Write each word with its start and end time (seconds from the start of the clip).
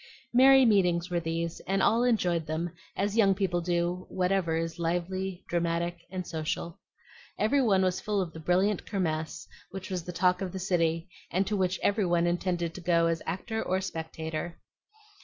Merry 0.33 0.65
meetings 0.65 1.11
were 1.11 1.19
these; 1.19 1.59
and 1.67 1.83
all 1.83 2.03
enjoyed 2.03 2.47
them, 2.47 2.71
as 2.97 3.15
young 3.15 3.35
people 3.35 3.61
do 3.61 4.07
whatever 4.09 4.57
is 4.57 4.79
lively, 4.79 5.43
dramatic, 5.47 5.99
and 6.09 6.25
social. 6.25 6.79
Every 7.37 7.61
one 7.61 7.83
was 7.83 8.01
full 8.01 8.19
of 8.19 8.33
the 8.33 8.39
brilliant 8.39 8.83
Kirmess, 8.87 9.47
which 9.69 9.91
was 9.91 10.03
the 10.03 10.11
talk 10.11 10.41
of 10.41 10.53
the 10.53 10.57
city, 10.57 11.07
and 11.29 11.45
to 11.45 11.55
which 11.55 11.79
every 11.83 12.07
one 12.07 12.25
intended 12.25 12.73
to 12.73 12.81
go 12.81 13.05
as 13.05 13.21
actor 13.27 13.61
or 13.61 13.79
spectator. 13.79 14.57